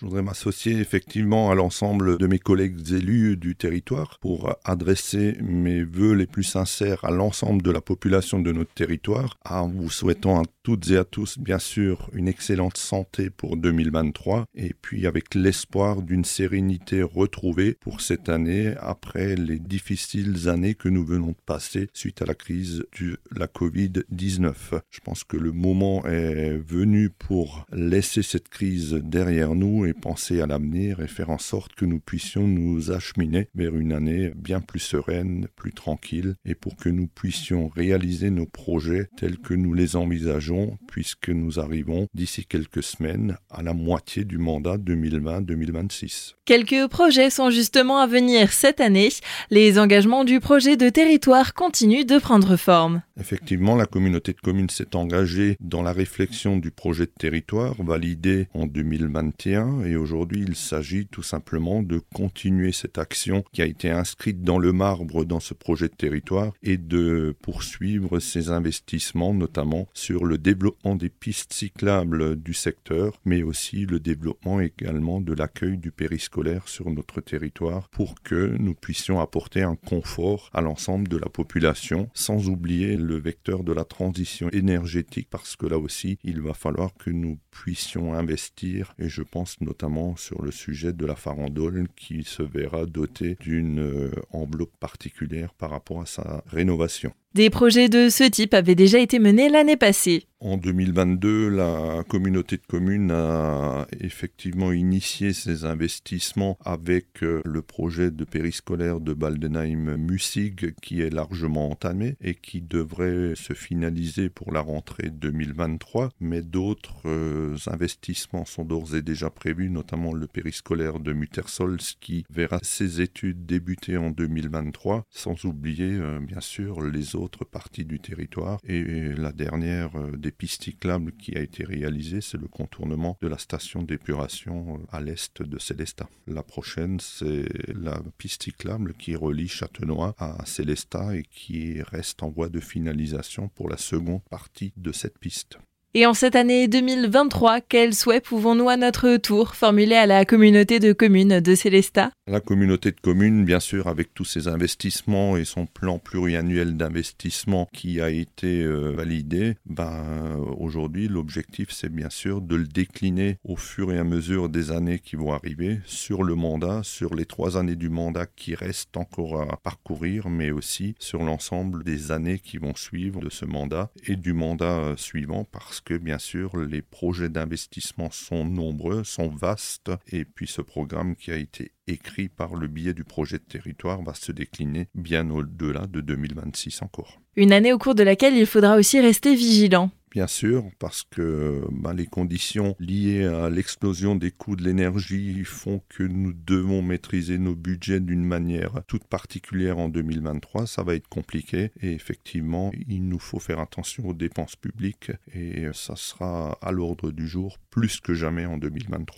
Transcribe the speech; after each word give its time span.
Je 0.00 0.06
voudrais 0.06 0.22
m'associer 0.22 0.78
effectivement 0.78 1.50
à 1.50 1.56
l'ensemble 1.56 2.18
de 2.18 2.26
mes 2.28 2.38
collègues 2.38 2.92
élus 2.92 3.36
du 3.36 3.56
territoire 3.56 4.20
pour 4.20 4.54
adresser 4.62 5.36
mes 5.40 5.82
voeux 5.82 6.12
les 6.12 6.28
plus 6.28 6.44
sincères 6.44 7.04
à 7.04 7.10
l'ensemble 7.10 7.62
de 7.62 7.72
la 7.72 7.80
population 7.80 8.38
de 8.38 8.52
notre 8.52 8.72
territoire, 8.72 9.36
en 9.44 9.66
vous 9.66 9.90
souhaitant 9.90 10.40
à 10.40 10.44
toutes 10.62 10.88
et 10.92 10.98
à 10.98 11.04
tous, 11.04 11.36
bien 11.38 11.58
sûr, 11.58 12.10
une 12.12 12.28
excellente 12.28 12.76
santé 12.76 13.28
pour 13.28 13.56
2023 13.56 14.44
et 14.54 14.72
puis 14.80 15.04
avec 15.04 15.34
l'espoir 15.34 16.00
d'une 16.02 16.24
sérénité 16.24 17.02
retrouvée 17.02 17.76
pour 17.80 18.00
cette 18.00 18.28
année 18.28 18.74
après 18.78 19.34
les 19.34 19.58
difficiles 19.58 20.48
années 20.48 20.76
que 20.76 20.88
nous 20.88 21.04
venons 21.04 21.28
de 21.30 21.42
passer 21.44 21.88
suite 21.92 22.22
à 22.22 22.26
la 22.26 22.34
crise 22.34 22.84
de 23.00 23.18
la 23.34 23.46
Covid-19. 23.46 24.54
Je 24.90 25.00
pense 25.00 25.24
que 25.24 25.36
le 25.36 25.50
moment 25.50 26.06
est 26.06 26.56
venu 26.56 27.10
pour 27.10 27.66
laisser 27.72 28.22
cette 28.22 28.48
crise 28.48 28.92
derrière 28.92 29.56
nous 29.56 29.87
penser 29.94 30.40
à 30.40 30.46
l'avenir 30.46 31.00
et 31.00 31.08
faire 31.08 31.30
en 31.30 31.38
sorte 31.38 31.74
que 31.74 31.84
nous 31.84 32.00
puissions 32.00 32.46
nous 32.46 32.90
acheminer 32.90 33.48
vers 33.54 33.74
une 33.76 33.92
année 33.92 34.32
bien 34.36 34.60
plus 34.60 34.80
sereine, 34.80 35.48
plus 35.56 35.72
tranquille, 35.72 36.34
et 36.44 36.54
pour 36.54 36.76
que 36.76 36.88
nous 36.88 37.06
puissions 37.06 37.68
réaliser 37.68 38.30
nos 38.30 38.46
projets 38.46 39.08
tels 39.16 39.38
que 39.38 39.54
nous 39.54 39.74
les 39.74 39.96
envisageons, 39.96 40.78
puisque 40.88 41.28
nous 41.28 41.58
arrivons 41.58 42.06
d'ici 42.14 42.46
quelques 42.46 42.82
semaines 42.82 43.36
à 43.50 43.62
la 43.62 43.74
moitié 43.74 44.24
du 44.24 44.38
mandat 44.38 44.76
2020-2026. 44.78 46.34
Quelques 46.44 46.88
projets 46.88 47.30
sont 47.30 47.50
justement 47.50 47.98
à 47.98 48.06
venir 48.06 48.52
cette 48.52 48.80
année. 48.80 49.10
Les 49.50 49.78
engagements 49.78 50.24
du 50.24 50.40
projet 50.40 50.76
de 50.76 50.88
territoire 50.88 51.54
continuent 51.54 52.06
de 52.06 52.18
prendre 52.18 52.56
forme. 52.56 53.02
Effectivement, 53.18 53.74
la 53.74 53.86
communauté 53.86 54.32
de 54.32 54.40
communes 54.40 54.70
s'est 54.70 54.94
engagée 54.94 55.56
dans 55.60 55.82
la 55.82 55.92
réflexion 55.92 56.56
du 56.56 56.70
projet 56.70 57.06
de 57.06 57.12
territoire 57.18 57.74
validé 57.82 58.46
en 58.54 58.66
2021 58.66 59.84
et 59.84 59.96
aujourd'hui 59.96 60.44
il 60.46 60.54
s'agit 60.54 61.06
tout 61.06 61.24
simplement 61.24 61.82
de 61.82 62.00
continuer 62.14 62.70
cette 62.70 62.96
action 62.96 63.42
qui 63.52 63.60
a 63.60 63.66
été 63.66 63.90
inscrite 63.90 64.42
dans 64.42 64.58
le 64.58 64.72
marbre 64.72 65.24
dans 65.24 65.40
ce 65.40 65.54
projet 65.54 65.88
de 65.88 65.94
territoire 65.94 66.52
et 66.62 66.76
de 66.76 67.34
poursuivre 67.42 68.20
ces 68.20 68.50
investissements 68.50 69.34
notamment 69.34 69.88
sur 69.94 70.24
le 70.24 70.38
développement 70.38 70.94
des 70.94 71.08
pistes 71.08 71.52
cyclables 71.52 72.36
du 72.36 72.54
secteur 72.54 73.18
mais 73.24 73.42
aussi 73.42 73.84
le 73.84 73.98
développement 73.98 74.60
également 74.60 75.20
de 75.20 75.34
l'accueil 75.34 75.76
du 75.76 75.90
périscolaire 75.90 76.68
sur 76.68 76.90
notre 76.90 77.20
territoire 77.20 77.88
pour 77.88 78.14
que 78.22 78.56
nous 78.58 78.74
puissions 78.74 79.20
apporter 79.20 79.62
un 79.62 79.76
confort 79.76 80.50
à 80.52 80.60
l'ensemble 80.60 81.08
de 81.08 81.16
la 81.16 81.28
population 81.28 82.08
sans 82.14 82.48
oublier 82.48 82.96
le 82.96 83.07
vecteur 83.16 83.64
de 83.64 83.72
la 83.72 83.84
transition 83.84 84.48
énergétique 84.50 85.28
parce 85.30 85.56
que 85.56 85.66
là 85.66 85.78
aussi 85.78 86.18
il 86.24 86.40
va 86.40 86.54
falloir 86.54 86.94
que 86.94 87.10
nous 87.10 87.38
puissions 87.50 88.14
investir 88.14 88.94
et 88.98 89.08
je 89.08 89.22
pense 89.22 89.60
notamment 89.60 90.16
sur 90.16 90.42
le 90.42 90.50
sujet 90.50 90.92
de 90.92 91.06
la 91.06 91.16
farandole 91.16 91.88
qui 91.96 92.24
se 92.24 92.42
verra 92.42 92.86
dotée 92.86 93.36
d'une 93.40 93.80
euh, 93.80 94.10
enveloppe 94.30 94.76
particulière 94.78 95.54
par 95.54 95.70
rapport 95.70 96.00
à 96.00 96.06
sa 96.06 96.42
rénovation. 96.46 97.12
Des 97.34 97.50
projets 97.50 97.90
de 97.90 98.08
ce 98.08 98.24
type 98.24 98.54
avaient 98.54 98.74
déjà 98.74 98.98
été 98.98 99.18
menés 99.18 99.50
l'année 99.50 99.76
passée. 99.76 100.24
En 100.40 100.56
2022, 100.56 101.48
la 101.48 102.04
communauté 102.08 102.58
de 102.58 102.62
communes 102.68 103.10
a 103.10 103.88
effectivement 103.98 104.70
initié 104.70 105.32
ses 105.32 105.64
investissements 105.64 106.56
avec 106.64 107.24
euh, 107.24 107.42
le 107.44 107.60
projet 107.60 108.12
de 108.12 108.22
périscolaire 108.22 109.00
de 109.00 109.14
Baldenheim-Mussig 109.14 110.76
qui 110.80 111.02
est 111.02 111.10
largement 111.10 111.70
entamé 111.70 112.14
et 112.20 112.36
qui 112.36 112.60
devrait 112.60 113.32
se 113.34 113.52
finaliser 113.52 114.28
pour 114.28 114.52
la 114.52 114.60
rentrée 114.60 115.10
2023. 115.10 116.10
Mais 116.20 116.42
d'autres 116.42 117.02
euh, 117.06 117.56
investissements 117.66 118.44
sont 118.44 118.64
d'ores 118.64 118.94
et 118.94 119.02
déjà 119.02 119.30
prévus, 119.30 119.70
notamment 119.70 120.12
le 120.12 120.28
périscolaire 120.28 121.00
de 121.00 121.12
Muttersols 121.12 121.78
qui 122.00 122.24
verra 122.30 122.60
ses 122.62 123.00
études 123.00 123.44
débuter 123.44 123.96
en 123.96 124.10
2023, 124.10 125.04
sans 125.10 125.44
oublier 125.46 125.94
euh, 125.94 126.20
bien 126.20 126.40
sûr 126.40 126.80
les 126.80 127.16
autres 127.16 127.17
parties 127.50 127.84
du 127.84 127.98
territoire. 127.98 128.60
Et 128.64 129.12
la 129.14 129.32
dernière 129.32 129.90
des 130.16 130.28
des 130.28 130.32
pistes 130.32 130.64
cyclables 130.64 131.12
qui 131.12 131.34
a 131.38 131.40
été 131.40 131.64
réalisé, 131.64 132.20
c'est 132.20 132.36
le 132.36 132.48
contournement 132.48 133.16
de 133.22 133.28
la 133.28 133.38
station 133.38 133.82
d'épuration 133.82 134.74
euh, 134.74 134.86
à 134.96 135.00
l'est 135.00 135.40
de 135.40 135.58
Célestat. 135.58 136.10
La 136.26 136.42
prochaine, 136.42 137.00
c'est 137.00 137.46
la 137.74 137.98
piste 138.18 138.42
cyclable 138.42 138.92
qui 138.98 139.16
relie 139.16 139.48
Châtenois 139.48 140.14
à 140.18 140.44
Célestat 140.44 141.16
et 141.16 141.22
qui 141.22 141.80
reste 141.80 142.22
en 142.22 142.28
voie 142.28 142.50
de 142.50 142.60
finalisation 142.60 143.48
pour 143.48 143.70
la 143.70 143.78
seconde 143.78 144.22
partie 144.28 144.74
de 144.76 144.92
cette 144.92 145.18
piste. 145.18 145.58
Et 145.94 146.04
en 146.04 146.12
cette 146.12 146.36
année 146.36 146.68
2023, 146.68 147.62
quels 147.62 147.94
souhaits 147.94 148.22
pouvons-nous 148.22 148.68
à 148.68 148.76
notre 148.76 149.16
tour 149.16 149.54
formuler 149.54 149.96
à 149.96 150.04
la 150.04 150.26
communauté 150.26 150.78
de 150.78 150.92
communes 150.92 151.40
de 151.40 151.54
Célestat? 151.54 152.10
La 152.28 152.40
communauté 152.40 152.90
de 152.90 153.00
communes, 153.00 153.46
bien 153.46 153.58
sûr, 153.58 153.86
avec 153.86 154.12
tous 154.12 154.26
ses 154.26 154.48
investissements 154.48 155.38
et 155.38 155.46
son 155.46 155.64
plan 155.64 155.98
pluriannuel 155.98 156.76
d'investissement 156.76 157.70
qui 157.72 158.02
a 158.02 158.10
été 158.10 158.62
euh, 158.64 158.90
validé, 158.90 159.54
ben, 159.64 160.36
aujourd'hui, 160.58 161.08
l'objectif, 161.08 161.70
c'est 161.70 161.88
bien 161.88 162.10
sûr 162.10 162.42
de 162.42 162.54
le 162.54 162.66
décliner 162.66 163.38
au 163.44 163.56
fur 163.56 163.94
et 163.94 163.98
à 163.98 164.04
mesure 164.04 164.50
des 164.50 164.70
années 164.70 164.98
qui 164.98 165.16
vont 165.16 165.32
arriver 165.32 165.80
sur 165.86 166.22
le 166.22 166.34
mandat, 166.34 166.82
sur 166.82 167.14
les 167.14 167.24
trois 167.24 167.56
années 167.56 167.76
du 167.76 167.88
mandat 167.88 168.26
qui 168.26 168.54
restent 168.54 168.98
encore 168.98 169.40
à 169.50 169.56
parcourir, 169.56 170.28
mais 170.28 170.50
aussi 170.50 170.96
sur 170.98 171.22
l'ensemble 171.22 171.82
des 171.82 172.12
années 172.12 172.40
qui 172.40 172.58
vont 172.58 172.74
suivre 172.74 173.20
de 173.20 173.30
ce 173.30 173.46
mandat 173.46 173.90
et 174.06 174.16
du 174.16 174.34
mandat 174.34 174.78
euh, 174.80 174.96
suivant 174.98 175.44
parce 175.44 175.80
que 175.80 175.94
bien 175.94 176.18
sûr 176.18 176.58
les 176.58 176.82
projets 176.82 177.30
d'investissement 177.30 178.10
sont 178.10 178.44
nombreux, 178.44 179.02
sont 179.02 179.30
vastes, 179.30 179.92
et 180.12 180.26
puis 180.26 180.46
ce 180.46 180.60
programme 180.60 181.16
qui 181.16 181.30
a 181.30 181.36
été 181.36 181.72
écrit 181.88 182.28
par 182.28 182.54
le 182.54 182.68
biais 182.68 182.94
du 182.94 183.04
projet 183.04 183.38
de 183.38 183.44
territoire 183.44 184.02
va 184.02 184.14
se 184.14 184.32
décliner 184.32 184.88
bien 184.94 185.28
au-delà 185.30 185.86
de 185.86 186.00
2026 186.00 186.82
encore. 186.82 187.20
Une 187.36 187.52
année 187.52 187.72
au 187.72 187.78
cours 187.78 187.94
de 187.94 188.02
laquelle 188.02 188.36
il 188.36 188.46
faudra 188.46 188.76
aussi 188.76 189.00
rester 189.00 189.34
vigilant 189.34 189.90
bien 190.10 190.26
sûr, 190.26 190.64
parce 190.78 191.04
que 191.08 191.62
ben, 191.70 191.92
les 191.92 192.06
conditions 192.06 192.74
liées 192.78 193.24
à 193.24 193.50
l'explosion 193.50 194.14
des 194.14 194.30
coûts 194.30 194.56
de 194.56 194.64
l'énergie 194.64 195.44
font 195.44 195.80
que 195.88 196.02
nous 196.02 196.32
devons 196.32 196.82
maîtriser 196.82 197.38
nos 197.38 197.54
budgets 197.54 198.00
d'une 198.00 198.24
manière 198.24 198.82
toute 198.86 199.04
particulière 199.04 199.78
en 199.78 199.88
2023. 199.88 200.66
Ça 200.66 200.82
va 200.82 200.94
être 200.94 201.08
compliqué 201.08 201.70
et 201.80 201.92
effectivement, 201.92 202.72
il 202.88 203.08
nous 203.08 203.18
faut 203.18 203.38
faire 203.38 203.60
attention 203.60 204.06
aux 204.06 204.14
dépenses 204.14 204.56
publiques 204.56 205.12
et 205.34 205.66
ça 205.72 205.96
sera 205.96 206.58
à 206.62 206.72
l'ordre 206.72 207.10
du 207.10 207.28
jour 207.28 207.58
plus 207.70 208.00
que 208.00 208.14
jamais 208.14 208.46
en 208.46 208.58
2023. 208.58 209.08